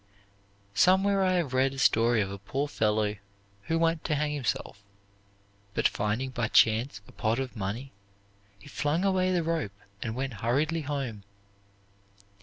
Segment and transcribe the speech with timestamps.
[0.73, 3.17] Somewhere I have read a story of a poor fellow
[3.65, 4.81] who went to hang himself,
[5.75, 7.91] but finding by chance a pot of money,
[8.57, 11.23] he flung away the rope and went hurriedly home.